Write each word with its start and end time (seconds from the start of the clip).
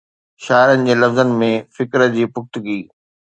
شاعرن 0.45 0.87
جي 0.87 0.95
لفظن 1.01 1.33
۾ 1.43 1.51
فڪر 1.77 2.07
جي 2.17 2.27
پختگي 2.33 2.81